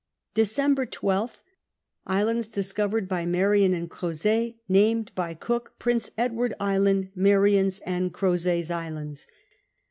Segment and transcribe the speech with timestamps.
[0.33, 0.87] Dec.
[0.99, 1.41] I2th,
[2.07, 8.71] Islands discovered by Marion and Crozet named hy Cook Prince Edward Island, Marioii\s and CrozePs
[8.71, 9.27] Islands.